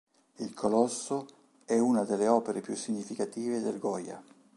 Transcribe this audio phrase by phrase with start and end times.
[0.37, 1.27] Il colosso
[1.63, 4.19] è una delle opere più significative del Goya.